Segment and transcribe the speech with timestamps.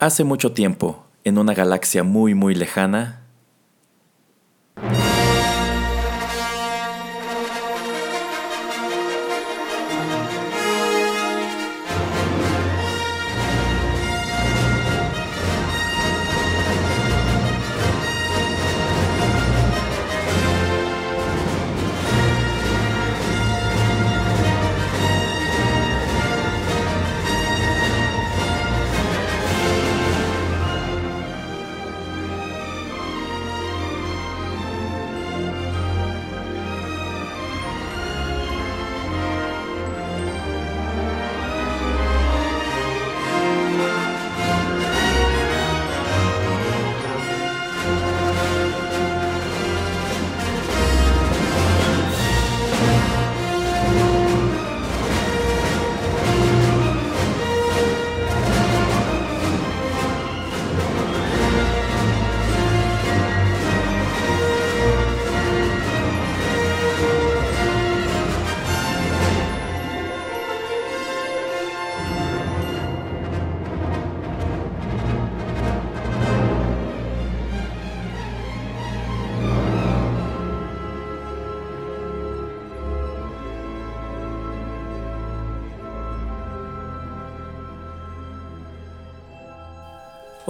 [0.00, 3.19] Hace mucho tiempo, en una galaxia muy muy lejana,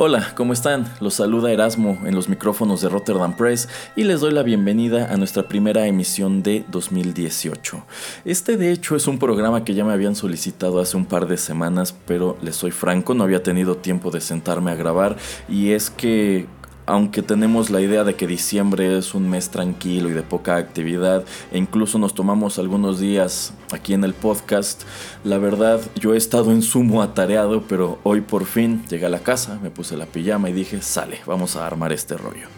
[0.03, 0.91] Hola, ¿cómo están?
[1.01, 5.19] Los saluda Erasmo en los micrófonos de Rotterdam Press y les doy la bienvenida a
[5.19, 7.85] nuestra primera emisión de 2018.
[8.25, 11.37] Este de hecho es un programa que ya me habían solicitado hace un par de
[11.37, 15.19] semanas, pero les soy franco, no había tenido tiempo de sentarme a grabar
[15.51, 16.47] y es que
[16.91, 21.25] aunque tenemos la idea de que diciembre es un mes tranquilo y de poca actividad,
[21.53, 24.83] e incluso nos tomamos algunos días aquí en el podcast,
[25.23, 29.21] la verdad yo he estado en sumo atareado, pero hoy por fin llegué a la
[29.21, 32.49] casa, me puse la pijama y dije, sale, vamos a armar este rollo.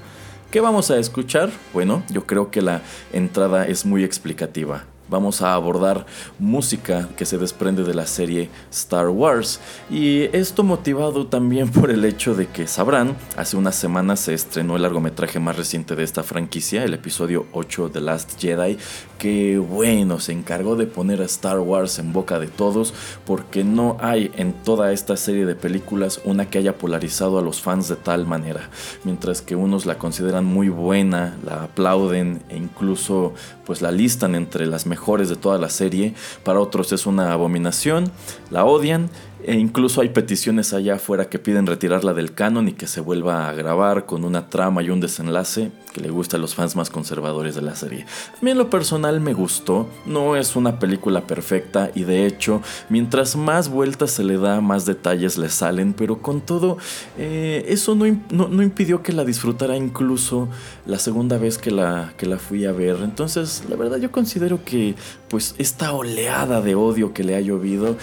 [0.50, 1.50] ¿Qué vamos a escuchar?
[1.74, 2.82] Bueno, yo creo que la
[3.12, 6.06] entrada es muy explicativa vamos a abordar
[6.38, 9.60] música que se desprende de la serie Star Wars.
[9.90, 14.74] Y esto motivado también por el hecho de que sabrán, hace unas semanas se estrenó
[14.74, 18.78] el largometraje más reciente de esta franquicia, el episodio 8 de Last Jedi,
[19.18, 22.94] que bueno, se encargó de poner a Star Wars en boca de todos,
[23.26, 27.60] porque no hay en toda esta serie de películas una que haya polarizado a los
[27.60, 28.70] fans de tal manera.
[29.04, 33.34] Mientras que unos la consideran muy buena, la aplauden e incluso
[33.66, 36.14] pues la listan entre las mejores de toda la serie,
[36.44, 38.10] para otros es una abominación,
[38.50, 39.10] la odian
[39.44, 43.48] e incluso hay peticiones allá afuera que piden retirarla del canon y que se vuelva
[43.48, 46.90] a grabar con una trama y un desenlace que le gusta a los fans más
[46.90, 48.06] conservadores de la serie.
[48.32, 52.62] A mí en lo personal me gustó, no es una película perfecta y de hecho
[52.88, 56.78] mientras más vueltas se le da más detalles le salen, pero con todo
[57.18, 60.48] eh, eso no, no, impidió que la disfrutara incluso
[60.86, 62.96] la segunda vez que la, que la fui a ver.
[63.02, 64.94] Entonces la verdad yo considero que
[65.28, 67.96] pues esta oleada de odio que le ha llovido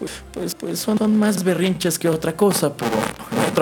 [0.00, 2.90] pues, pues, pues, son más berrinches que otra cosa, pero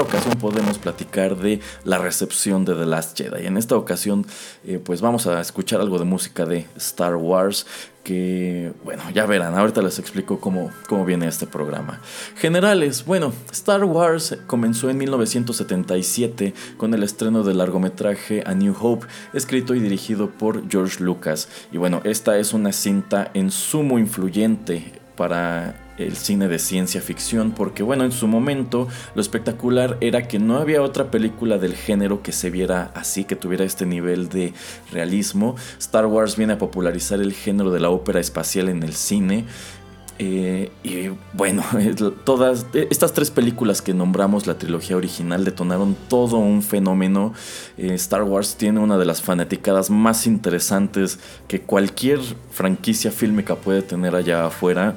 [0.03, 3.47] ocasión podemos platicar de la recepción de The Last Jedi.
[3.47, 4.27] En esta ocasión,
[4.65, 7.67] eh, pues vamos a escuchar algo de música de Star Wars
[8.05, 12.01] que, bueno, ya verán, ahorita les explico cómo, cómo viene este programa.
[12.37, 19.07] Generales, bueno, Star Wars comenzó en 1977 con el estreno del largometraje A New Hope,
[19.35, 21.49] escrito y dirigido por George Lucas.
[21.71, 27.53] Y bueno, esta es una cinta en sumo influyente para el cine de ciencia ficción,
[27.53, 32.23] porque bueno, en su momento lo espectacular era que no había otra película del género
[32.23, 34.55] que se viera así, que tuviera este nivel de
[34.93, 35.56] realismo.
[35.79, 39.45] Star Wars viene a popularizar el género de la ópera espacial en el cine.
[40.21, 41.62] Eh, y bueno,
[42.25, 47.35] todas estas tres películas que nombramos la trilogía original detonaron todo un fenómeno.
[47.77, 52.19] Eh, Star Wars tiene una de las fanaticadas más interesantes que cualquier
[52.51, 54.97] franquicia fílmica puede tener allá afuera.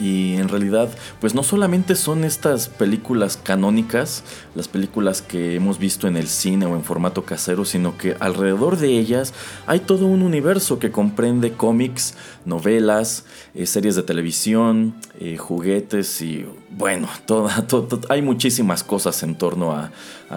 [0.00, 0.88] Y en realidad,
[1.20, 4.24] pues no solamente son estas películas canónicas,
[4.54, 8.76] las películas que hemos visto en el cine o en formato casero, sino que alrededor
[8.76, 9.34] de ellas
[9.66, 12.14] hay todo un universo que comprende cómics,
[12.44, 13.24] novelas,
[13.54, 16.46] eh, series de televisión, eh, juguetes y
[16.76, 17.08] bueno,
[18.08, 19.90] hay muchísimas cosas en torno a,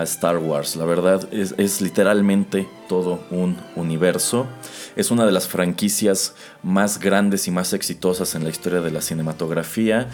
[0.04, 0.76] Star Wars.
[0.76, 4.46] La verdad es, es, literalmente todo un universo.
[4.96, 9.02] Es una de las franquicias más grandes y más exitosas en la historia de la
[9.02, 10.08] cinematografía.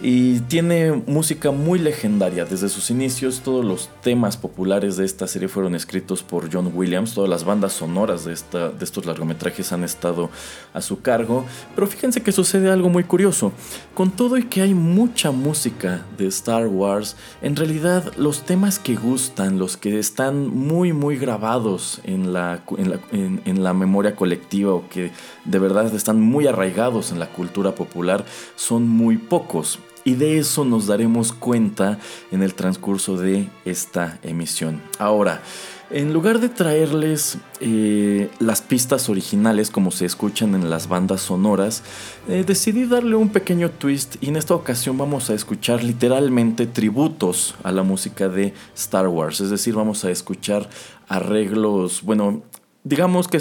[0.00, 2.44] Y tiene música muy legendaria.
[2.44, 7.14] Desde sus inicios, todos los temas populares de esta serie fueron escritos por John Williams.
[7.14, 10.30] Todas las bandas sonoras de, esta, de estos largometrajes han estado
[10.72, 11.44] a su cargo.
[11.74, 13.50] Pero fíjense que sucede algo muy curioso.
[13.94, 18.94] Con todo y que hay mucha música de Star Wars, en realidad los temas que
[18.94, 24.74] gustan, los que están muy, muy grabados en la, en la, en la memoria colectiva
[24.74, 25.10] o que
[25.44, 28.24] de verdad están muy arraigados en la cultura popular,
[28.54, 29.80] son muy pocos.
[30.08, 31.98] Y de eso nos daremos cuenta
[32.32, 34.80] en el transcurso de esta emisión.
[34.98, 35.42] Ahora,
[35.90, 41.82] en lugar de traerles eh, las pistas originales como se escuchan en las bandas sonoras,
[42.26, 47.54] eh, decidí darle un pequeño twist y en esta ocasión vamos a escuchar literalmente tributos
[47.62, 49.42] a la música de Star Wars.
[49.42, 50.70] Es decir, vamos a escuchar
[51.06, 52.44] arreglos, bueno,
[52.82, 53.40] digamos que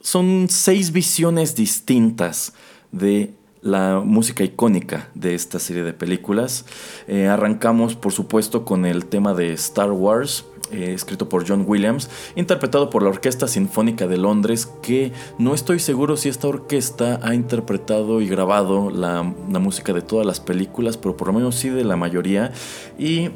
[0.00, 2.54] son seis visiones distintas
[2.92, 6.64] de la música icónica de esta serie de películas.
[7.06, 10.44] Eh, arrancamos, por supuesto, con el tema de Star Wars.
[10.70, 15.78] Eh, escrito por John Williams, interpretado por la Orquesta Sinfónica de Londres, que no estoy
[15.78, 20.98] seguro si esta orquesta ha interpretado y grabado la, la música de todas las películas,
[20.98, 22.52] pero por lo menos sí de la mayoría.
[22.98, 23.30] Y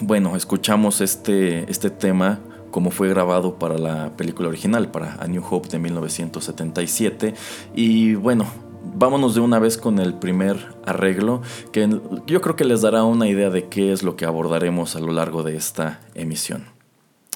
[0.00, 2.38] bueno, escuchamos este, este tema
[2.74, 7.34] como fue grabado para la película original, para A New Hope de 1977.
[7.76, 8.46] Y bueno,
[8.94, 11.42] vámonos de una vez con el primer arreglo,
[11.72, 15.00] que yo creo que les dará una idea de qué es lo que abordaremos a
[15.00, 16.64] lo largo de esta emisión.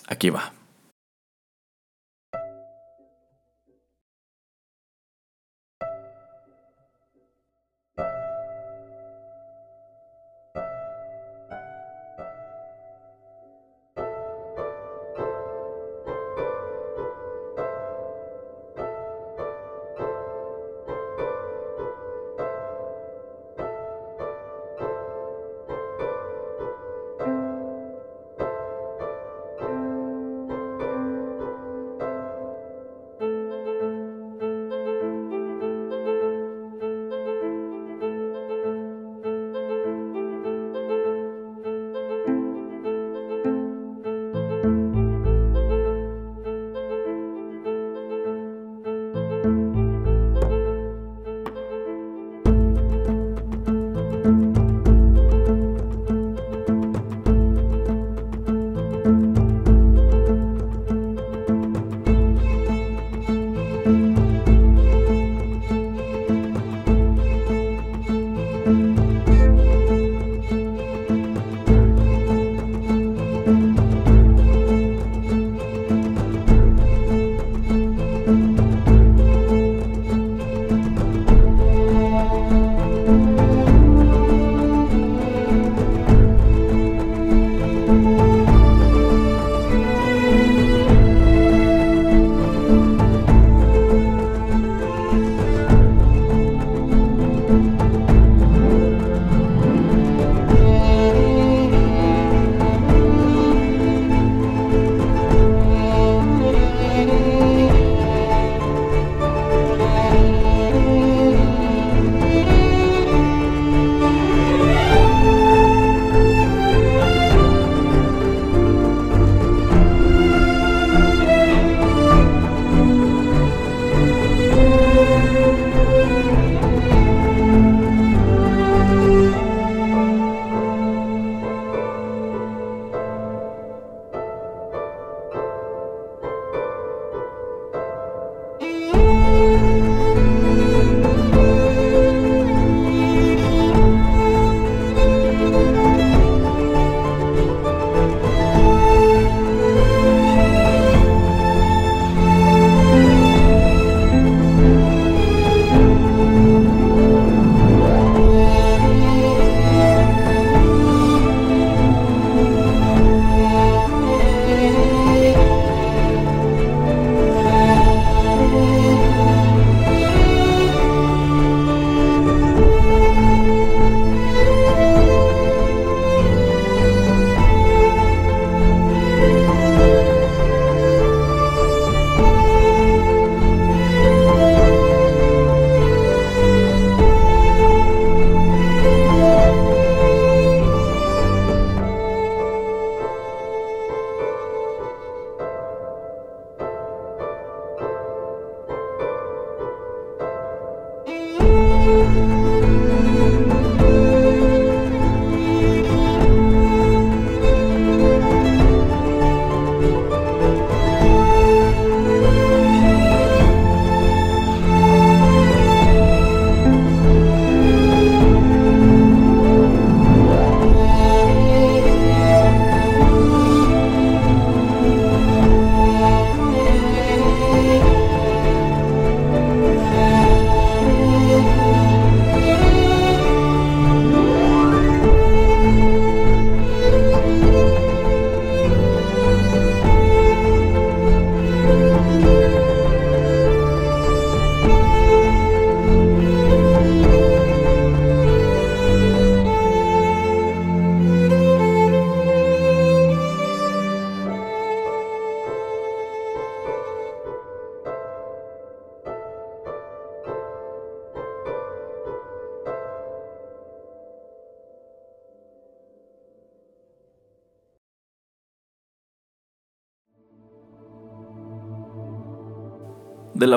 [0.09, 0.58] Aquí va.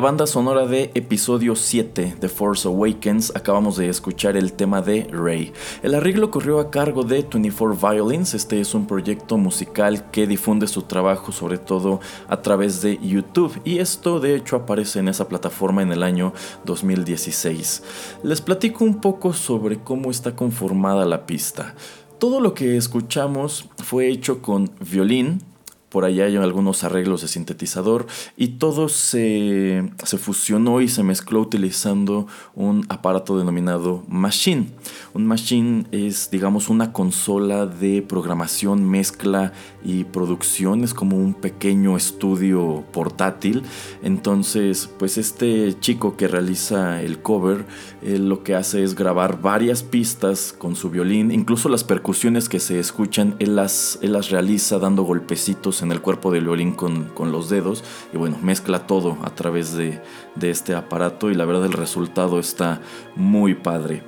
[0.01, 5.53] Banda sonora de episodio 7 de Force Awakens acabamos de escuchar el tema de Rey.
[5.83, 10.65] El arreglo corrió a cargo de 24 Violins, este es un proyecto musical que difunde
[10.65, 15.27] su trabajo sobre todo a través de YouTube y esto de hecho aparece en esa
[15.27, 16.33] plataforma en el año
[16.65, 17.83] 2016.
[18.23, 21.75] Les platico un poco sobre cómo está conformada la pista.
[22.17, 25.43] Todo lo que escuchamos fue hecho con violín,
[25.91, 28.07] por allá hay algunos arreglos de sintetizador
[28.37, 34.67] y todo se, se, fusionó y se mezcló utilizando un aparato denominado Machine.
[35.13, 39.51] Un Machine es, digamos, una consola de programación, mezcla
[39.83, 43.63] y producción, es como un pequeño estudio portátil.
[44.01, 47.65] Entonces, pues este chico que realiza el cover,
[48.01, 52.79] lo que hace es grabar varias pistas con su violín, incluso las percusiones que se
[52.79, 57.49] escuchan, él las, él las realiza dando golpecitos en el cuerpo del violín con, los
[57.49, 57.83] dedos
[58.13, 60.01] y bueno, mezcla todo a través de,
[60.41, 62.81] este aparato y la verdad el resultado está
[63.15, 64.03] muy padre.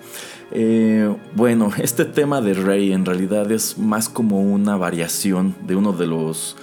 [0.51, 5.93] Eh, bueno, este tema de Rey en realidad es más como una variación de uno
[5.93, 6.55] de los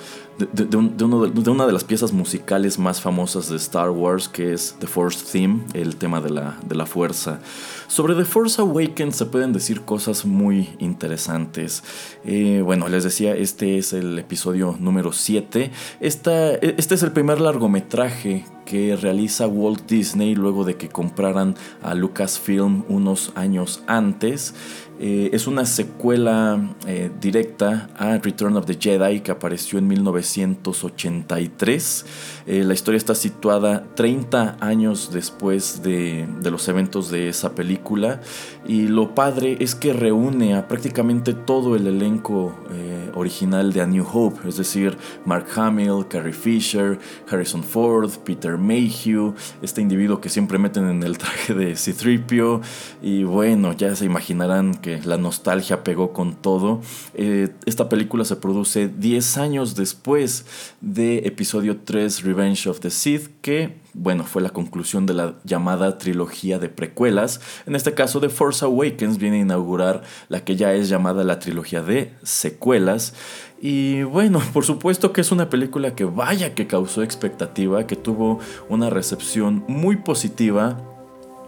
[0.53, 5.25] de, una de las piezas musicales más famosas de Star Wars, que es The Force
[5.31, 7.41] Theme, el tema de la, de la fuerza.
[7.89, 11.83] Sobre The Force Awakens se pueden decir cosas muy interesantes.
[12.25, 15.71] Eh, bueno, les decía, este es el episodio número 7.
[16.01, 22.85] este es el primer largometraje que realiza Walt Disney luego de que compraran a Lucasfilm
[22.89, 24.55] unos años antes.
[25.03, 32.05] Eh, es una secuela eh, directa a Return of the Jedi que apareció en 1983.
[32.47, 38.21] Eh, la historia está situada 30 años después de, los eventos de esa película.
[38.67, 42.55] Y lo padre es que reúne a prácticamente todo el elenco
[43.15, 49.35] original de A New Hope, es decir, Mark Hamill, Carrie Fisher, Harrison Ford, Peter Mayhew,
[49.63, 52.61] este individuo que siempre meten en el traje de C-3PO.
[53.03, 56.81] Y bueno, ya se imaginarán que la nostalgia pegó con todo.
[57.15, 60.47] Eh, esta película se produce 10 años después
[60.81, 65.99] de episodio 3 Revenge of the Sith, que bueno, fue la conclusión de la llamada
[65.99, 67.41] trilogía de precuelas.
[67.67, 71.39] En este caso, The Force Awakens viene a inaugurar la que ya es llamada la
[71.39, 73.15] trilogía de secuelas.
[73.61, 78.39] Y bueno, por supuesto que es una película que vaya que causó expectativa, que tuvo
[78.69, 80.81] una recepción muy positiva.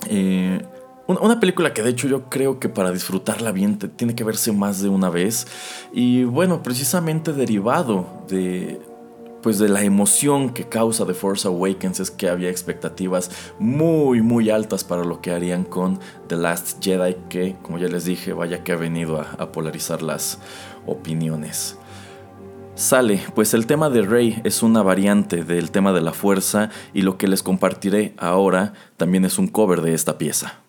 [0.09, 0.63] Eh,
[1.07, 4.81] una película que de hecho yo creo que para disfrutarla bien tiene que verse más
[4.81, 5.47] de una vez.
[5.93, 8.81] Y bueno, precisamente derivado de,
[9.43, 14.51] pues de la emoción que causa The Force Awakens es que había expectativas muy muy
[14.51, 18.63] altas para lo que harían con The Last Jedi que como ya les dije vaya
[18.63, 20.39] que ha venido a, a polarizar las
[20.87, 21.77] opiniones.
[22.75, 27.03] Sale, pues el tema de Rey es una variante del tema de la fuerza y
[27.03, 30.62] lo que les compartiré ahora también es un cover de esta pieza.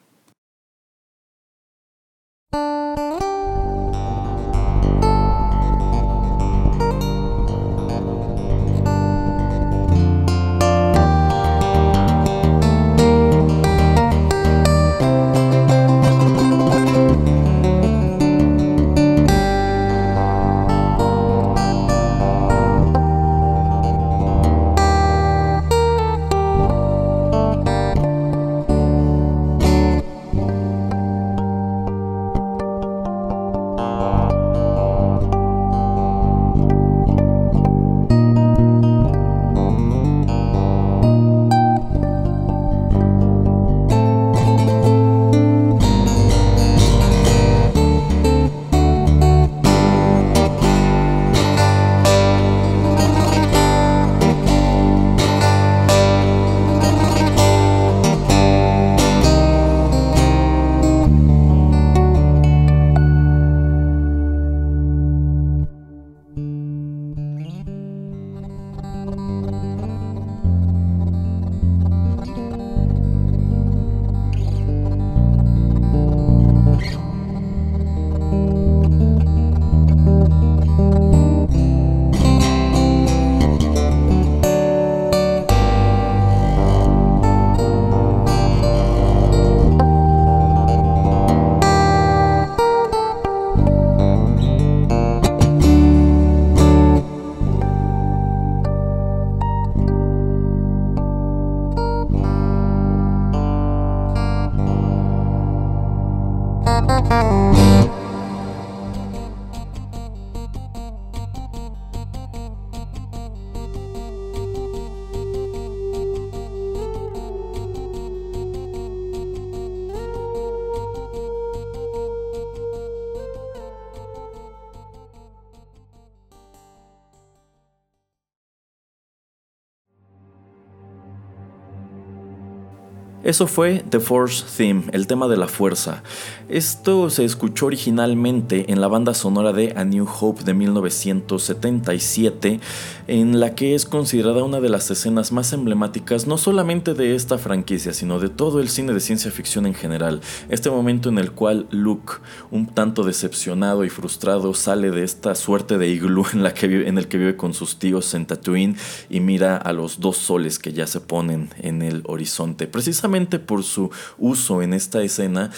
[133.34, 136.04] Eso fue The Force Theme, el tema de la fuerza.
[136.50, 142.60] Esto se escuchó originalmente en la banda sonora de A New Hope de 1977,
[143.08, 147.40] en la que es considerada una de las escenas más emblemáticas no solamente de esta
[147.40, 150.22] franquicia, sino de todo el cine de ciencia ficción en general.
[150.50, 152.14] Este momento en el cual Luke,
[152.52, 156.88] un tanto decepcionado y frustrado, sale de esta suerte de iglú en, la que vive,
[156.88, 158.78] en el que vive con sus tíos en Tatooine
[159.10, 162.68] y mira a los dos soles que ya se ponen en el horizonte.
[162.68, 165.52] Precisamente por su uso en esta escena,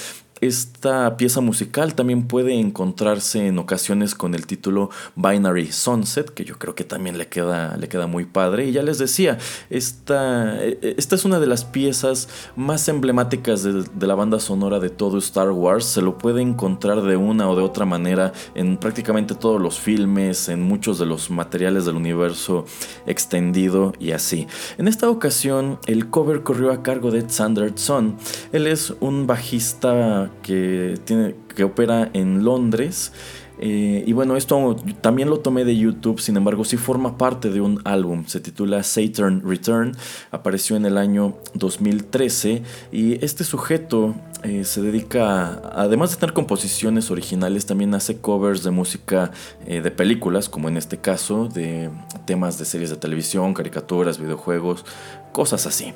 [0.46, 6.58] esta pieza musical también puede encontrarse en ocasiones con el título Binary Sunset, que yo
[6.58, 8.66] creo que también le queda, le queda muy padre.
[8.66, 9.38] Y ya les decía,
[9.70, 15.18] esta, esta es una de las piezas más emblemáticas de, la banda sonora de todo
[15.18, 15.86] Star Wars.
[15.86, 20.50] Se lo puede encontrar de una o de otra manera en prácticamente todos los filmes,
[20.50, 22.66] en muchos de los materiales del universo
[23.08, 24.48] extendido y así.
[24.78, 28.18] En esta ocasión, el cover corrió a cargo de Sanderson.
[28.52, 33.12] Él es un bajista que, tiene, que opera en Londres.
[33.58, 37.62] Eh, y bueno, esto también lo tomé de YouTube, sin embargo, sí forma parte de
[37.62, 38.26] un álbum.
[38.28, 39.96] Se titula Saturn Return,
[40.32, 42.64] apareció en el año 2013.
[42.92, 48.72] Y este sujeto eh, se dedica, además de tener composiciones originales, también hace covers de
[48.72, 49.32] música
[49.66, 51.90] eh, de películas, como en este caso, de
[52.26, 54.86] temas de series de televisión, caricaturas, videojuegos,
[55.32, 55.94] cosas así.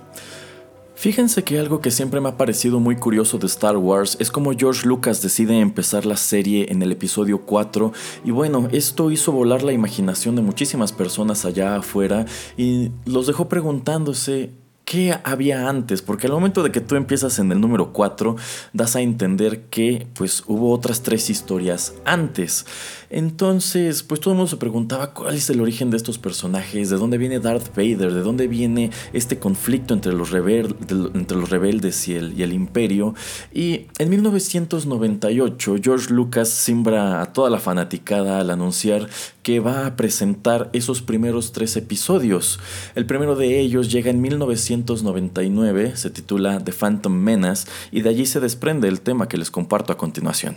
[1.00, 4.52] Fíjense que algo que siempre me ha parecido muy curioso de Star Wars es como
[4.52, 7.94] George Lucas decide empezar la serie en el episodio 4
[8.26, 12.26] y bueno, esto hizo volar la imaginación de muchísimas personas allá afuera
[12.58, 14.52] y los dejó preguntándose
[14.84, 18.36] qué había antes, porque al momento de que tú empiezas en el número 4,
[18.74, 22.66] das a entender que pues hubo otras tres historias antes.
[23.10, 26.98] Entonces, pues todo el mundo se preguntaba cuál es el origen de estos personajes, de
[26.98, 32.16] dónde viene Darth Vader, de dónde viene este conflicto entre los, entre los rebeldes y
[32.16, 33.16] el, y el imperio.
[33.54, 39.10] Y en 1998, George Lucas simbra a toda la fanaticada al anunciar
[39.42, 42.60] que va a presentar esos primeros tres episodios.
[42.94, 48.26] El primero de ellos llega en 1999, se titula The Phantom Menace y de allí
[48.26, 50.56] se desprende el tema que les comparto a continuación.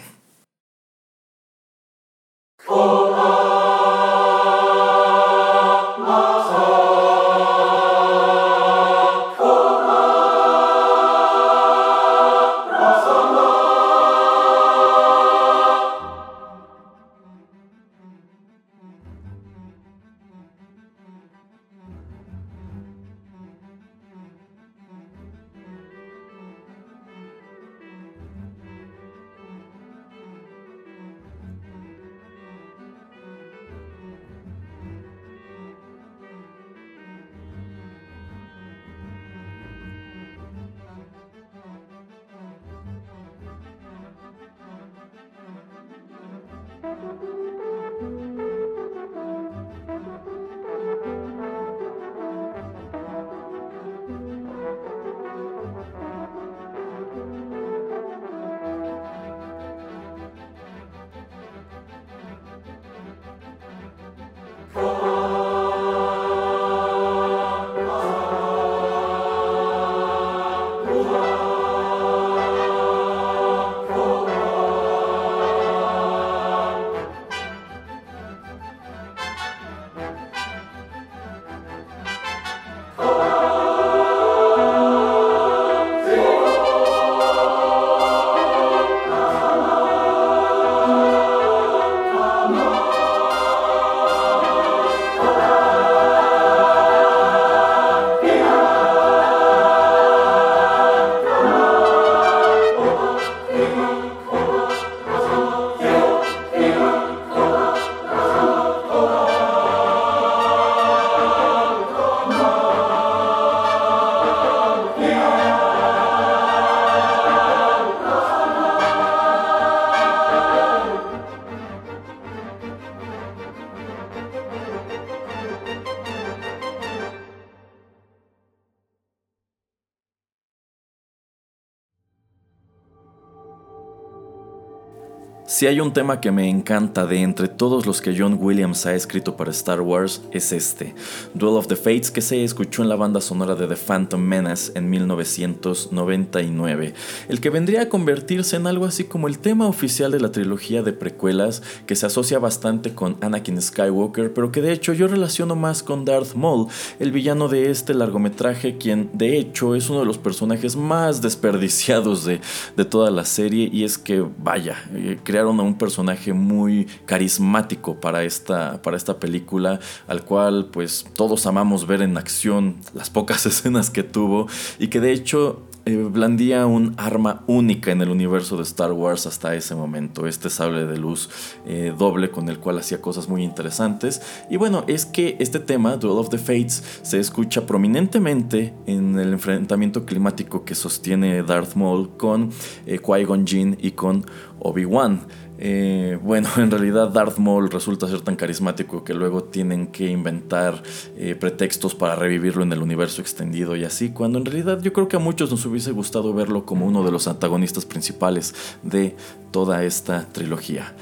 [135.62, 138.96] Si hay un tema que me encanta de entre todos los que John Williams ha
[138.96, 140.92] escrito para Star Wars, es este,
[141.34, 144.72] Duel of the Fates, que se escuchó en la banda sonora de The Phantom Menace
[144.74, 146.94] en 1999,
[147.28, 150.82] el que vendría a convertirse en algo así como el tema oficial de la trilogía
[150.82, 155.54] de precuelas, que se asocia bastante con Anakin Skywalker, pero que de hecho yo relaciono
[155.54, 156.66] más con Darth Maul,
[156.98, 162.24] el villano de este largometraje, quien de hecho es uno de los personajes más desperdiciados
[162.24, 162.40] de,
[162.76, 165.20] de toda la serie, y es que, vaya, eh,
[165.60, 171.86] a un personaje muy carismático para esta, para esta película, al cual pues todos amamos
[171.86, 174.46] ver en acción las pocas escenas que tuvo
[174.78, 179.26] y que de hecho eh, blandía un arma única en el universo de Star Wars
[179.26, 181.28] hasta ese momento, este sable de luz
[181.66, 184.22] eh, doble con el cual hacía cosas muy interesantes.
[184.48, 189.32] Y bueno, es que este tema, Duel of the Fates, se escucha prominentemente en el
[189.32, 192.50] enfrentamiento climático que sostiene Darth Maul con
[192.86, 194.24] eh, Qui-Gon Jinn y con
[194.60, 195.26] Obi-Wan.
[195.64, 200.82] Eh, bueno, en realidad Darth Maul resulta ser tan carismático que luego tienen que inventar
[201.16, 205.06] eh, pretextos para revivirlo en el universo extendido y así, cuando en realidad yo creo
[205.06, 209.14] que a muchos nos hubiese gustado verlo como uno de los antagonistas principales de
[209.52, 210.94] toda esta trilogía.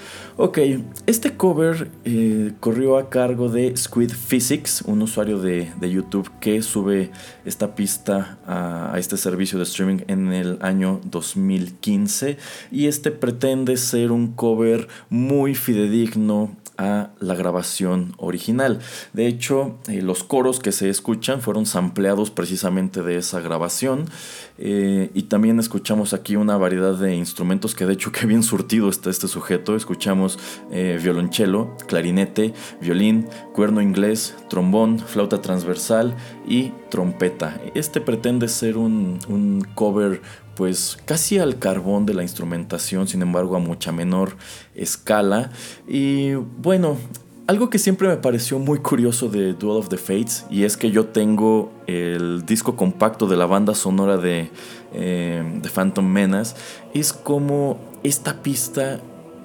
[0.42, 0.58] Ok,
[1.06, 7.10] este cover eh, corrió a cargo de Squid Physics, un usuario de, YouTube que sube
[7.44, 12.38] esta pista a, este servicio de streaming en el año 2015
[12.70, 18.80] y este pretende ser un cover muy fidedigno a la grabación original.
[19.12, 24.06] De hecho, eh, los coros que se escuchan fueron sampleados precisamente de esa grabación.
[24.56, 28.88] Eh, y también escuchamos aquí una variedad de instrumentos que de hecho que bien surtido
[28.88, 29.76] está este sujeto.
[29.76, 30.38] Escuchamos
[30.72, 36.16] eh, violonchelo, clarinete, violín, cuerno inglés, trombón, flauta transversal
[36.48, 37.60] y trompeta.
[37.74, 40.22] Este pretende ser un, un cover
[40.60, 44.36] pues casi al carbón de la instrumentación, sin embargo a mucha menor
[44.74, 45.52] escala.
[45.88, 46.98] Y bueno,
[47.46, 50.90] algo que siempre me pareció muy curioso de Duel of the Fates, y es que
[50.90, 54.50] yo tengo el disco compacto de la banda sonora de,
[54.92, 56.54] eh, Phantom Menace,
[56.92, 59.00] es como esta pista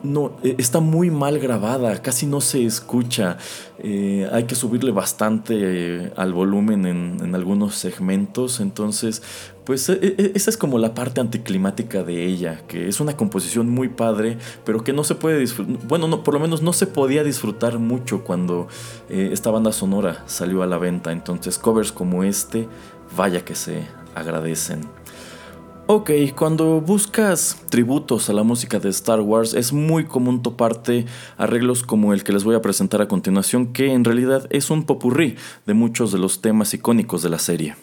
[0.06, 3.38] no, e, está muy mal grabada, casi no se escucha.
[3.80, 8.60] Eh, hay que subirle bastante eh, al volumen en, en, algunos segmentos.
[8.60, 9.22] Entonces,
[9.66, 13.70] pues e, e, esa es como la parte anticlimática de ella, que es una composición
[13.70, 15.78] muy padre, pero que no se puede disfrutar.
[15.88, 18.68] Bueno, no, por lo menos no se podía disfrutar mucho cuando
[19.10, 21.12] eh, esta banda sonora salió a la venta.
[21.12, 22.68] Entonces, covers como este,
[23.18, 23.84] vaya que se
[24.16, 24.82] agradecen.
[25.88, 31.06] Ok, cuando buscas tributos a la música de Star Wars es muy común toparte
[31.38, 34.88] arreglos como el que les voy a presentar a continuación, que en realidad es un
[34.88, 35.36] popurrí
[35.68, 37.76] de muchos de los temas icónicos de la serie.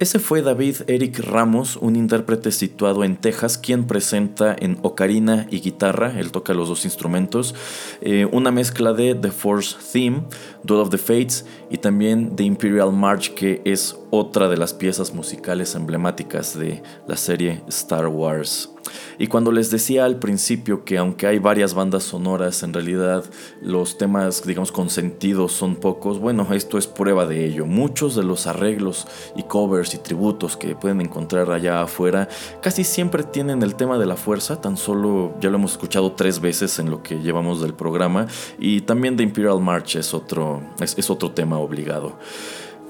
[0.00, 5.60] Ese fue David Eric Ramos, un intérprete situado en Texas, quien presenta en ocarina y
[5.60, 7.56] guitarra, él toca los dos instrumentos,
[8.00, 10.22] eh, una mezcla de The Force Theme,
[10.62, 15.12] Duel of the Fates y también The Imperial March, que es otra de las piezas
[15.12, 18.70] musicales emblemáticas de la serie Star Wars.
[19.18, 23.24] Y cuando les decía al principio que aunque hay varias bandas sonoras, en realidad
[23.62, 27.66] los temas, digamos, consentidos son pocos, bueno, esto es prueba de ello.
[27.66, 32.28] Muchos de los arreglos y covers y tributos que pueden encontrar allá afuera
[32.62, 36.40] casi siempre tienen el tema de la fuerza, tan solo ya lo hemos escuchado tres
[36.40, 38.26] veces en lo que llevamos del programa,
[38.58, 42.18] y también The Imperial March es otro, es otro tema obligado.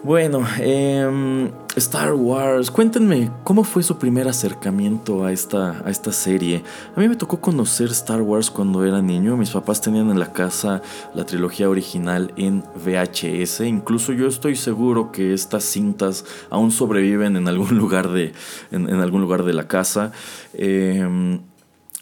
[0.05, 6.63] Bueno, em, Star Wars, cuéntenme, ¿cómo fue su primer acercamiento a esta, a esta serie?
[6.95, 10.33] A mí me tocó conocer Star Wars cuando era niño, mis papás tenían en la
[10.33, 10.83] casa
[11.15, 17.49] la trilogía original en VHS, incluso yo estoy seguro que estas cintas aún sobreviven en
[17.49, 18.33] algún lugar de,
[18.71, 20.13] en, algún lugar de la casa.
[20.55, 21.41] Em,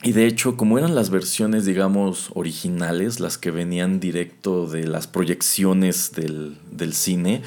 [0.02, 5.06] y de hecho, como eran las versiones, digamos, originales, las que venían directo de las
[5.06, 7.40] proyecciones del, del cine,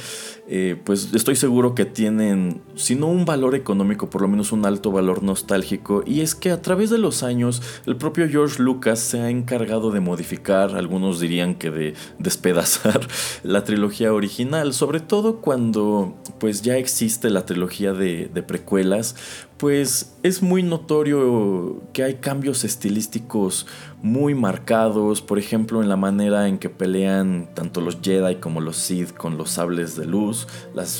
[0.47, 4.65] eh, pues estoy seguro que tienen, si no un valor económico, por lo menos un
[4.65, 6.03] alto valor nostálgico.
[6.07, 9.91] Y es que a través de los años, el propio George Lucas se ha encargado
[9.91, 13.07] de modificar, algunos dirían que de despedazar
[13.43, 19.15] la trilogía original, sobre todo cuando pues ya existe la trilogía de, de precuelas,
[19.59, 23.67] pues es muy notorio que hay cambios estilísticos
[24.01, 28.77] muy marcados, por ejemplo en la manera en que pelean tanto los Jedi como los
[28.77, 30.47] Sith con los sables de luz,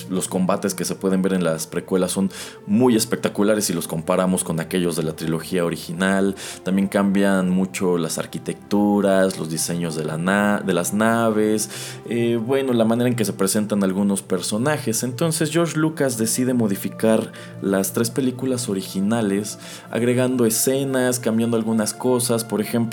[0.10, 2.30] los combates que se pueden ver en las precuelas son
[2.68, 8.18] muy espectaculares si los comparamos con aquellos de la trilogía original, también cambian mucho las
[8.18, 11.70] arquitecturas, los diseños de, la de las naves,
[12.10, 17.32] eh, bueno, la manera en que se presentan algunos personajes, entonces George Lucas decide modificar
[17.62, 19.58] las tres películas originales,
[19.90, 22.89] agregando escenas, cambiando algunas cosas, por ejemplo,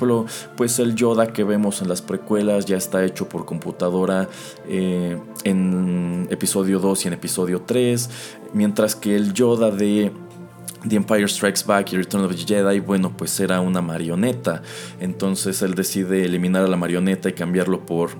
[0.57, 4.29] pues el Yoda que vemos en las precuelas ya está hecho por computadora
[4.69, 8.11] eh, en episodio 2 y en episodio 3,
[8.53, 10.13] mientras que el Yoda de
[10.89, 14.63] The Empire Strikes Back y Return of the Jedi, bueno, pues era una marioneta.
[15.01, 18.11] Entonces él decide eliminar a la marioneta y cambiarlo por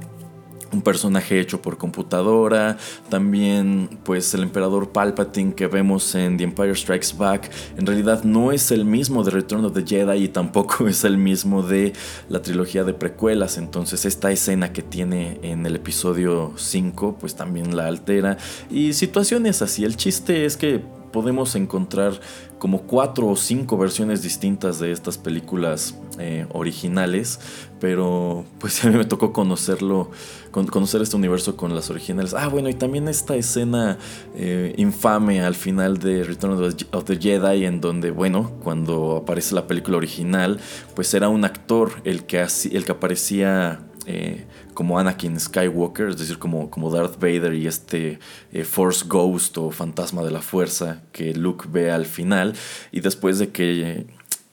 [0.77, 2.77] un personaje hecho por computadora,
[3.09, 8.53] también pues el emperador Palpatine que vemos en The Empire Strikes Back en realidad no
[8.53, 11.93] es el mismo de Return of the Jedi y tampoco es el mismo de
[12.29, 17.77] la trilogía de precuelas, entonces esta escena que tiene en el episodio 5 pues también
[17.77, 18.37] la altera.
[18.71, 20.83] Y situaciones así, el chiste es que
[21.13, 22.21] podemos encontrar
[22.59, 27.39] como cuatro o cinco versiones distintas de estas películas eh, originales,
[27.81, 30.11] pero pues a mí me tocó conocerlo,
[30.51, 32.35] conocer este universo con las originales.
[32.35, 33.99] Ah, bueno, y también esta escena
[34.35, 39.67] eh, infame al final de Return of the Jedi, en donde, bueno, cuando aparece la
[39.67, 40.59] película original,
[40.95, 42.41] pues era un actor el que,
[42.73, 48.21] el que aparecía eh, como Anakin Skywalker, es decir, como, como Darth Vader y este
[48.53, 52.53] eh, Force Ghost o fantasma de la fuerza que Luke ve al final.
[52.93, 54.07] Y después de que eh,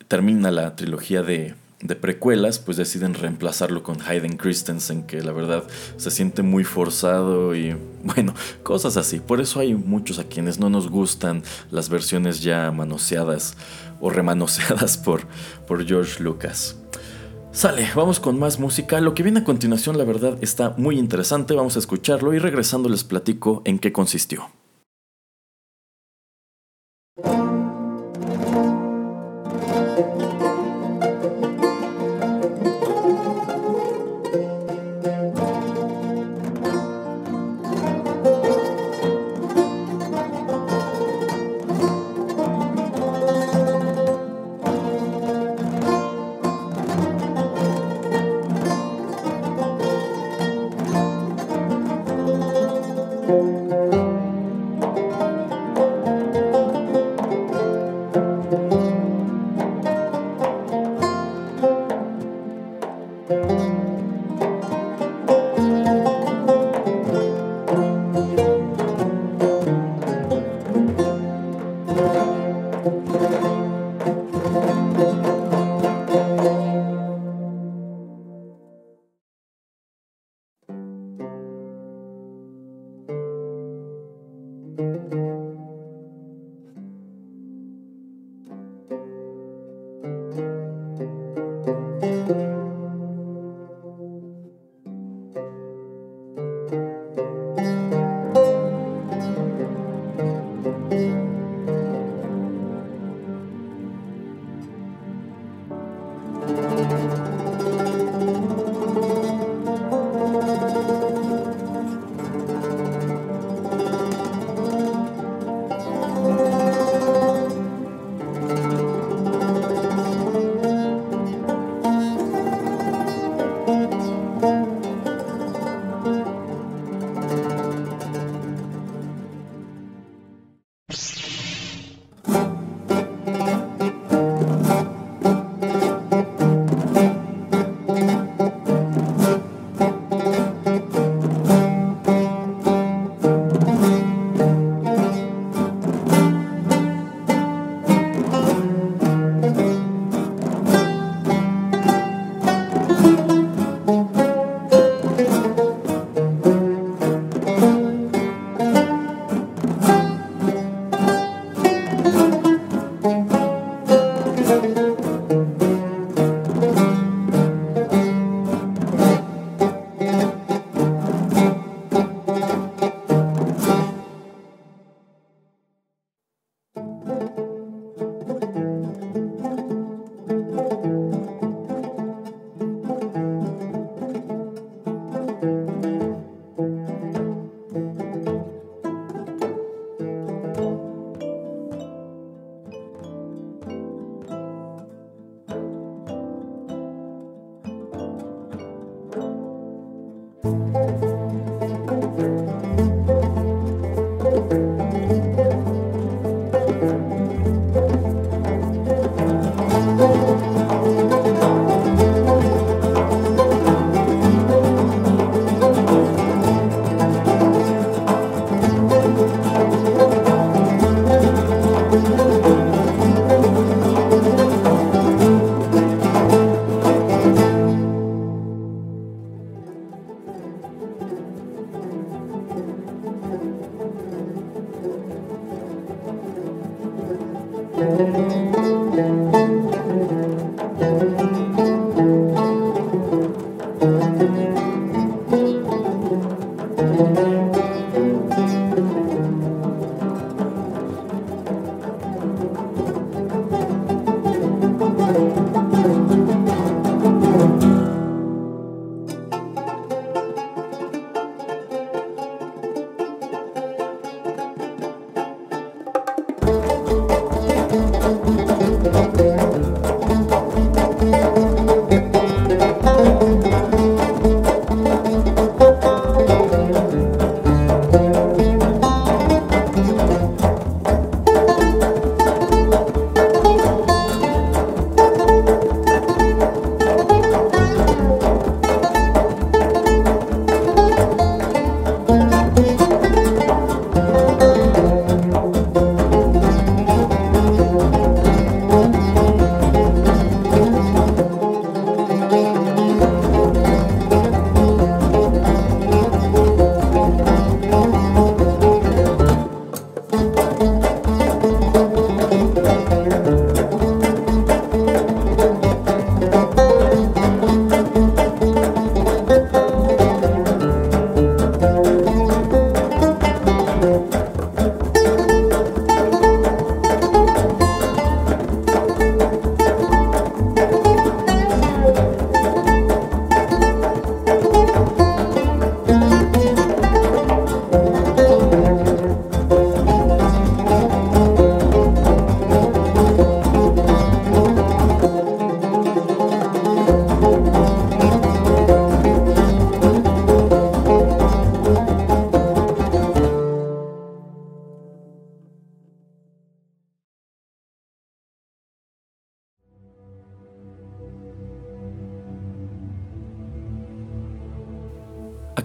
[0.07, 5.65] termina la trilogía de, de precuelas, pues deciden reemplazarlo con Hayden Christensen, que la verdad
[5.97, 8.33] se siente muy forzado y bueno,
[8.63, 9.19] cosas así.
[9.19, 13.57] Por eso hay muchos a quienes no nos gustan las versiones ya manoseadas
[13.99, 15.23] o remanoseadas por,
[15.67, 16.77] por George Lucas.
[17.53, 18.99] Sale, vamos con más música.
[18.99, 21.53] Lo que viene a continuación, la verdad, está muy interesante.
[21.53, 24.49] Vamos a escucharlo y regresando les platico en qué consistió.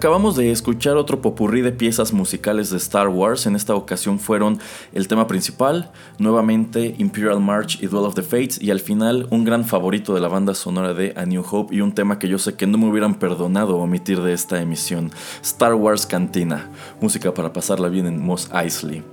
[0.09, 3.45] Acabamos de escuchar otro popurrí de piezas musicales de Star Wars.
[3.45, 4.57] En esta ocasión fueron
[4.91, 9.45] el tema principal, nuevamente Imperial March y Duel of the Fates, y al final un
[9.45, 12.39] gran favorito de la banda sonora de A New Hope y un tema que yo
[12.39, 15.11] sé que no me hubieran perdonado omitir de esta emisión:
[15.43, 19.03] Star Wars Cantina, música para pasarla bien en Mos Eisley.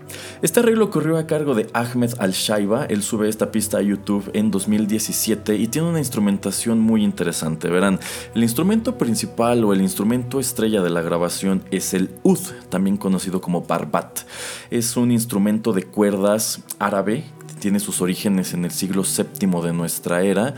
[0.40, 2.86] Este arreglo corrió a cargo de Ahmed Al-Shaiba.
[2.86, 7.68] Él sube esta pista a YouTube en 2017 y tiene una instrumentación muy interesante.
[7.68, 8.00] Verán,
[8.34, 13.40] el instrumento principal o el instrumento estrella de la grabación es el ud, también conocido
[13.40, 14.20] como barbat.
[14.70, 17.24] Es un instrumento de cuerdas árabe
[17.58, 20.54] tiene sus orígenes en el siglo VII de nuestra era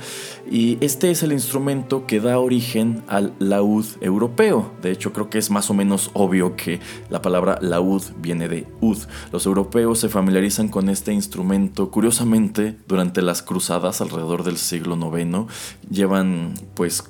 [0.50, 4.72] y este es el instrumento que da origen al laúd europeo.
[4.82, 8.66] De hecho, creo que es más o menos obvio que la palabra laúd viene de
[8.80, 8.98] ud.
[9.32, 15.46] Los europeos se familiarizan con este instrumento curiosamente durante las cruzadas alrededor del siglo IX.
[15.88, 17.04] Llevan pues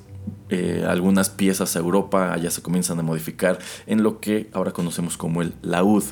[0.51, 5.17] eh, algunas piezas a Europa ya se comienzan a modificar en lo que ahora conocemos
[5.17, 6.05] como el laúd.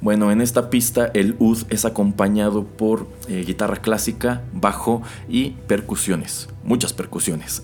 [0.00, 6.48] Bueno, en esta pista el ud es acompañado por eh, guitarra clásica, bajo y percusiones,
[6.64, 7.62] muchas percusiones.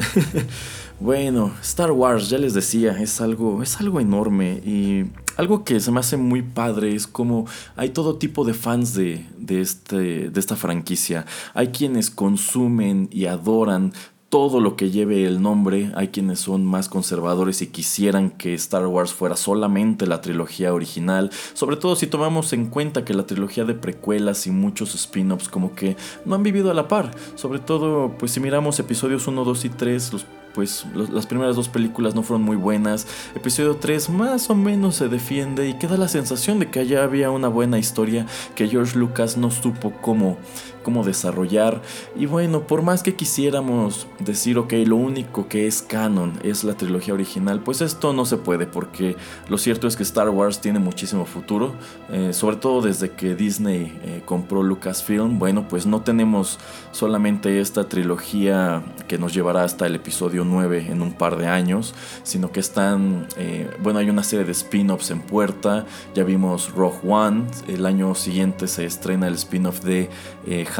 [1.01, 5.07] bueno, Star Wars, ya les decía, es algo, es algo enorme y
[5.37, 7.47] algo que se me hace muy padre es como
[7.77, 11.27] hay todo tipo de fans de, de, este, de esta franquicia.
[11.55, 13.93] Hay quienes consumen y adoran
[14.37, 15.91] todo lo que lleve el nombre.
[15.95, 21.31] Hay quienes son más conservadores y quisieran que Star Wars fuera solamente la trilogía original.
[21.55, 25.75] Sobre todo si tomamos en cuenta que la trilogía de precuelas y muchos spin-offs como
[25.75, 27.13] que no han vivido a la par.
[27.35, 30.27] Sobre todo, pues si miramos episodios 1, 2 y 3, los
[30.57, 33.07] pues las primeras dos películas no fueron muy buenas.
[33.35, 37.31] Episodio 3 más o menos se defiende y queda la sensación de que allá había
[37.31, 38.25] una buena historia
[38.55, 40.39] que George Lucas no supo cómo
[40.87, 41.83] cómo desarrollar.
[42.15, 46.75] Y bueno, por más que quisiéramos decir, ok, lo único que es canon es la
[46.75, 49.17] trilogía original, pues esto no se puede porque
[49.49, 51.75] lo cierto es que Star Wars tiene muchísimo futuro,
[52.09, 55.41] eh, sobre todo desde que Disney eh, compró Lucasfilm.
[55.41, 56.61] Bueno, pues no tenemos
[56.93, 61.97] solamente esta trilogía que nos llevará hasta el episodio 9 en un par de años,
[62.23, 65.85] sino que están, eh, bueno, hay una serie de spin-offs en puerta,
[66.15, 70.11] ya vimos Rogue One, el año siguiente se estrena el spin-off de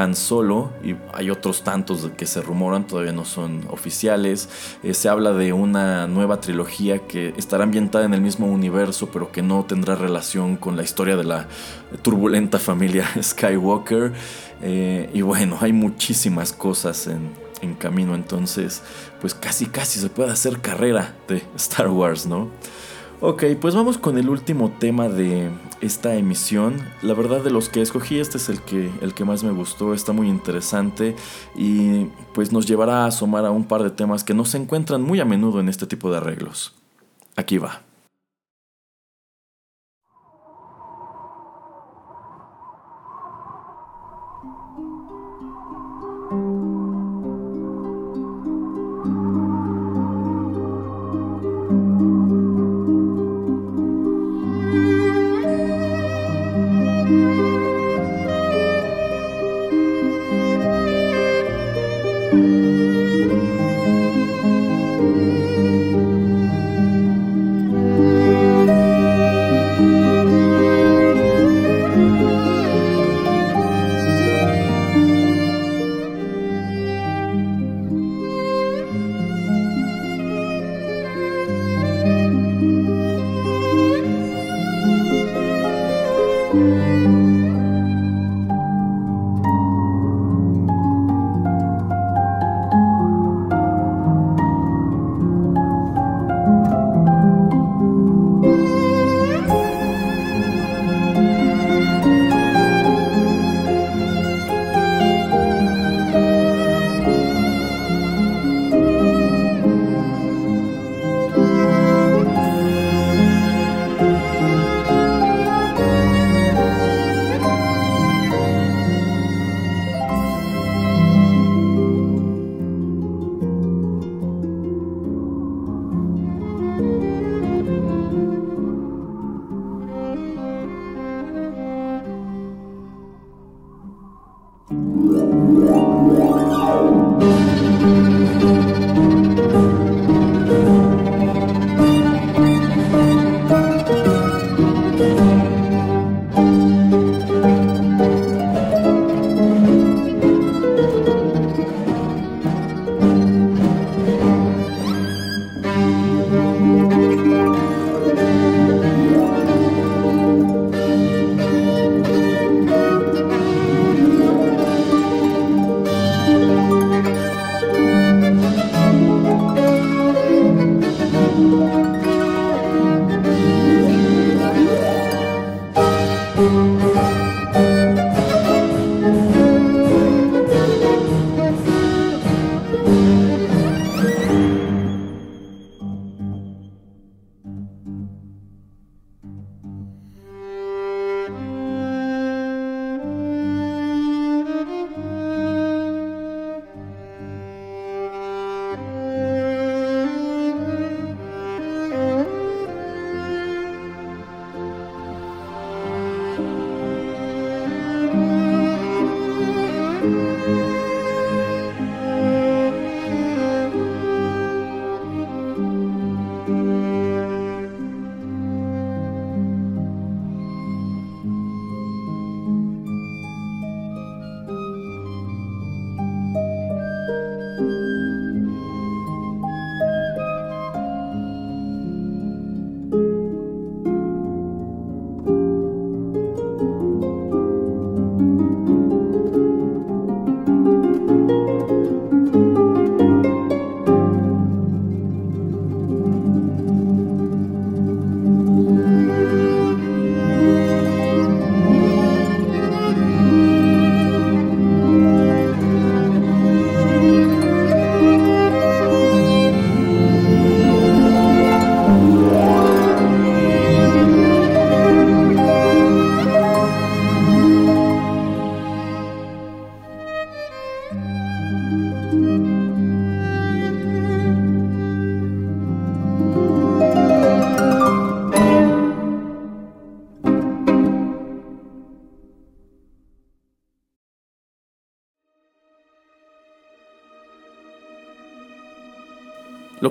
[0.03, 4.49] han Solo y hay otros tantos que se rumoran, todavía no son oficiales.
[4.83, 9.33] Eh, se habla de una nueva trilogía que estará ambientada en el mismo universo, pero
[9.33, 11.49] que no tendrá relación con la historia de la
[12.03, 14.13] turbulenta familia Skywalker.
[14.63, 17.31] Eh, y bueno, hay muchísimas cosas en,
[17.61, 18.83] en camino, entonces
[19.21, 22.51] pues casi casi se puede hacer carrera de Star Wars, ¿no?
[23.21, 25.51] Ok, pues vamos con el último tema de
[25.81, 26.87] esta emisión.
[27.01, 29.95] La verdad de los que escogí, este es el que, el que más me gustó,
[29.95, 31.17] está muy interesante
[31.55, 32.05] y
[32.35, 35.19] pues nos llevará a asomar a un par de temas que no se encuentran muy
[35.21, 36.75] a menudo en este tipo de arreglos.
[37.37, 37.86] Aquí va.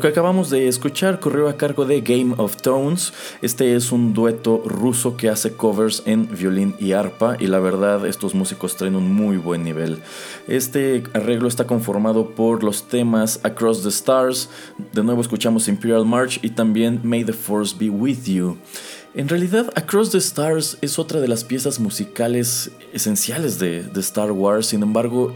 [0.05, 3.11] Que acabamos de escuchar corrió a cargo de Game of Tones.
[3.41, 8.05] Este es un dueto ruso que hace covers en violín y arpa y la verdad
[8.05, 9.97] estos músicos traen un muy buen nivel.
[10.47, 14.47] Este arreglo está conformado por los temas Across the Stars,
[14.93, 18.59] de nuevo escuchamos Imperial March y también May the Force Be With You.
[19.15, 24.29] En realidad, Across the Stars es otra de las piezas musicales esenciales de, de Star
[24.33, 25.33] Wars, sin embargo,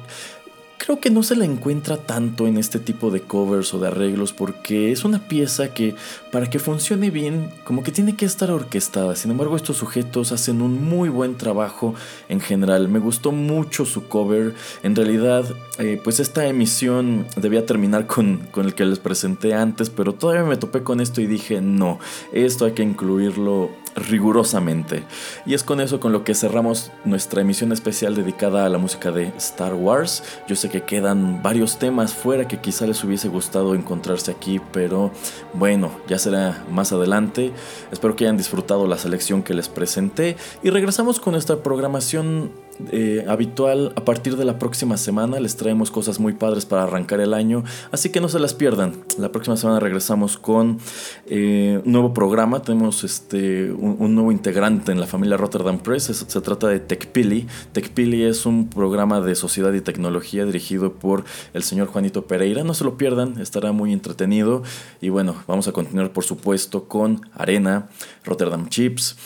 [0.80, 4.34] creo que no se la encuentra tanto en este tipo de covers o de arreglos
[4.34, 5.94] porque es una pieza que
[6.32, 9.16] para que funcione bien como que tiene que estar orquestada.
[9.16, 11.94] Sin embargo estos sujetos hacen un muy buen trabajo
[12.30, 12.88] en general.
[12.88, 14.56] Me gustó mucho su cover.
[14.82, 15.46] En realidad
[15.78, 20.44] eh, pues esta emisión debía terminar con, con el que les presenté antes pero todavía
[20.44, 22.00] me topé con esto y dije no,
[22.32, 25.04] esto hay que incluirlo rigurosamente.
[25.46, 29.12] Y es con eso con lo que cerramos nuestra emisión especial dedicada a la música
[29.12, 30.24] de Star Wars.
[30.48, 35.12] Yo sé que quedan varios temas fuera que quizá les hubiese gustado encontrarse aquí, pero
[35.54, 37.52] bueno, ya será más adelante.
[37.92, 42.52] Espero que hayan disfrutado la selección que les presenté y regresamos con nuestra programación
[42.92, 45.40] eh, habitual a partir de la próxima semana.
[45.40, 49.04] Les traemos cosas muy padres para arrancar el año, así que no se las pierdan.
[49.18, 50.80] La próxima semana regresamos con
[51.28, 52.62] eh, un nuevo programa.
[52.62, 56.04] Tenemos este, un, nuevo integrante en la familia Rotterdam Press.
[56.04, 57.48] Se, trata de TechPili.
[57.74, 62.64] TechPili es un programa de sociedad y tecnología dirigido por el señor Juanito Pereira.
[62.64, 64.64] No se lo pierdan, estará muy entretenido.
[65.02, 67.90] Y bueno, vamos a continuar por supuesto con Arena,
[68.24, 69.18] Rotterdam Chips,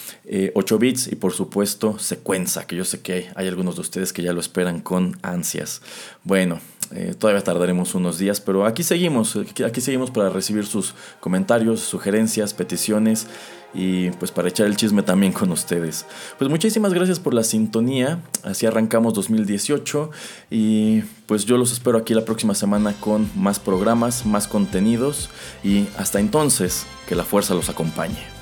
[0.54, 4.12] 8 eh, bits y por supuesto Secuenza, que yo sé que hay algunos de ustedes
[4.12, 5.82] que ya lo esperan con ansias.
[6.22, 6.60] Bueno,
[6.92, 12.54] eh, todavía tardaremos unos días, pero aquí seguimos, aquí seguimos para recibir sus comentarios, sugerencias,
[12.54, 13.26] peticiones
[13.72, 16.06] y pues para echar el chisme también con ustedes.
[16.38, 20.10] Pues muchísimas gracias por la sintonía, así arrancamos 2018
[20.50, 25.30] y pues yo los espero aquí la próxima semana con más programas, más contenidos
[25.64, 28.33] y hasta entonces que la fuerza los acompañe.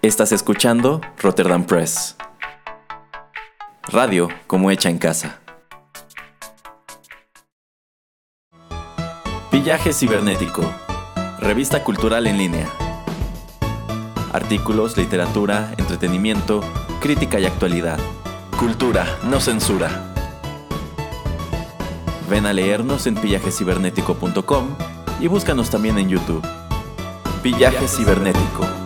[0.00, 2.14] Estás escuchando Rotterdam Press.
[3.88, 5.40] Radio como hecha en casa.
[9.50, 10.62] Villaje Cibernético.
[11.40, 12.68] Revista cultural en línea.
[14.32, 16.60] Artículos, literatura, entretenimiento,
[17.00, 17.98] crítica y actualidad.
[18.56, 20.14] Cultura, no censura.
[22.30, 24.76] Ven a leernos en pillajecibernético.com
[25.18, 26.46] y búscanos también en YouTube.
[27.42, 28.77] Villaje Cibernético.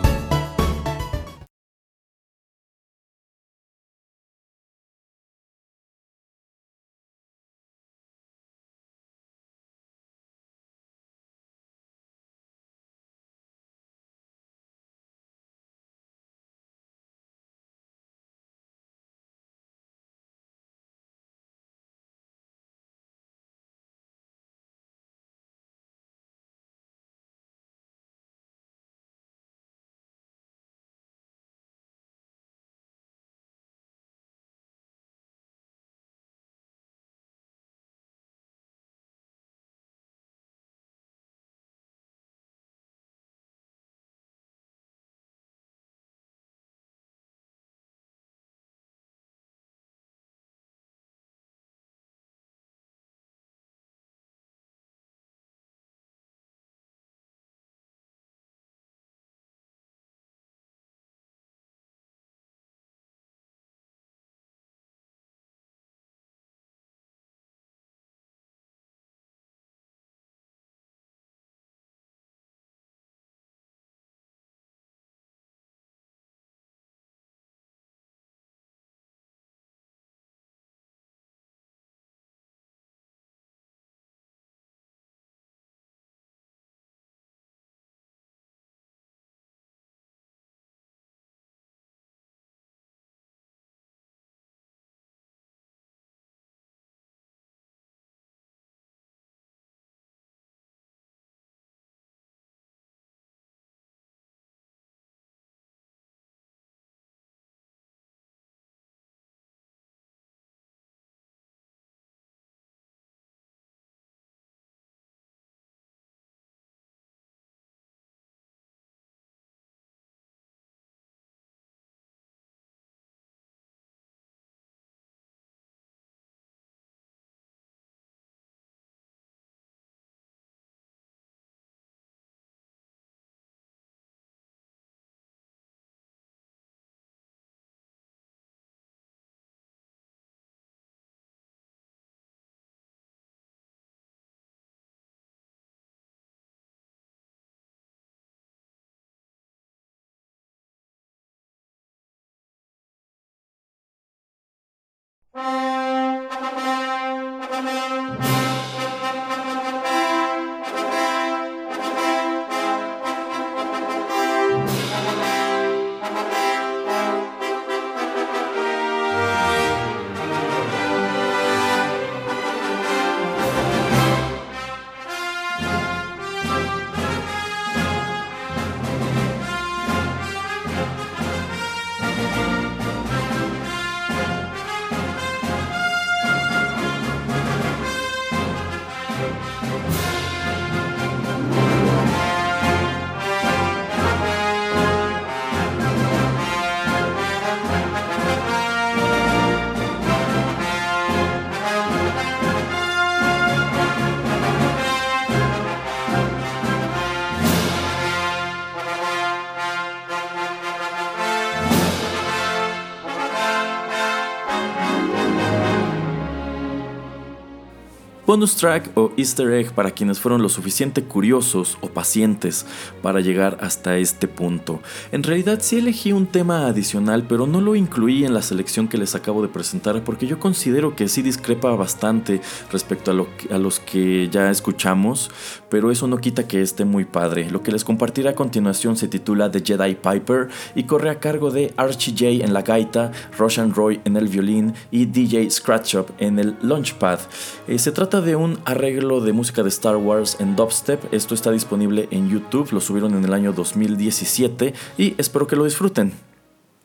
[218.33, 222.65] Bonus track o easter egg para quienes fueron lo suficiente curiosos o pacientes
[223.03, 224.81] para llegar hasta este punto.
[225.11, 228.97] En realidad sí elegí un tema adicional, pero no lo incluí en la selección que
[228.97, 233.59] les acabo de presentar porque yo considero que sí discrepa bastante respecto a, lo a
[233.59, 235.29] los que ya escuchamos,
[235.69, 237.51] pero eso no quita que esté muy padre.
[237.51, 241.51] Lo que les compartiré a continuación se titula The Jedi Piper y corre a cargo
[241.51, 246.07] de Archie J en la gaita, Roshan Roy en el violín y DJ Scratch Up
[246.17, 247.19] en el Launchpad.
[247.67, 251.13] Eh, se trata de un arreglo de música de Star Wars en dubstep.
[251.13, 255.65] Esto está disponible en YouTube, lo subieron en el año 2017 y espero que lo
[255.65, 256.13] disfruten.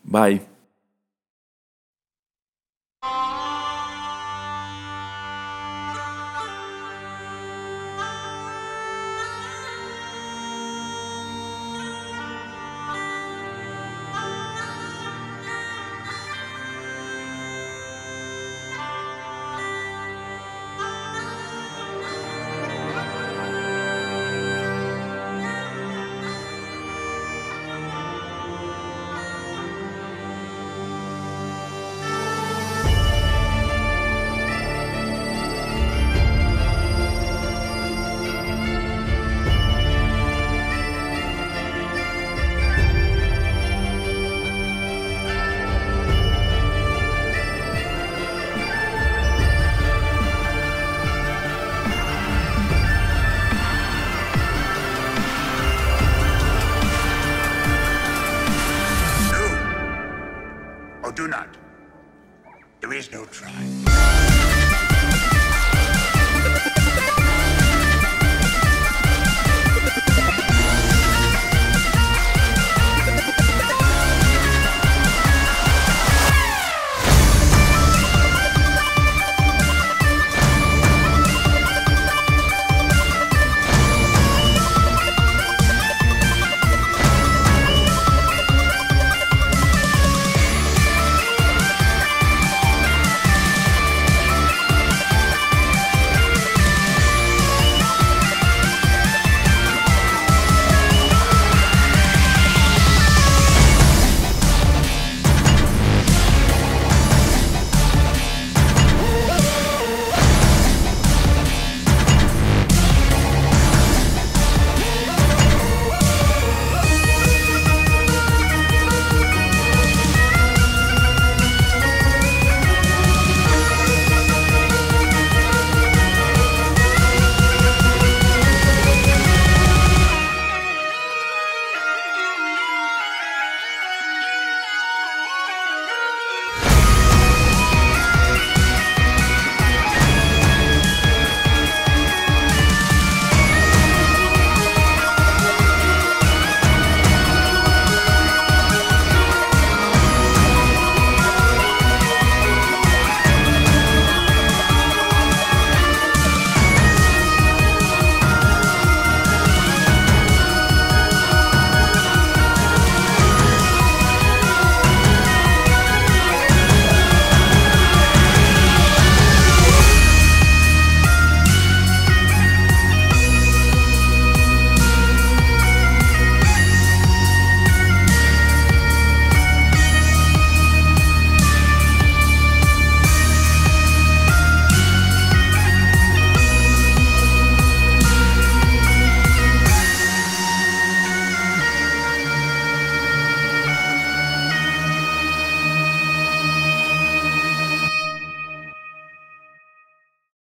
[0.05, 0.58] Bye.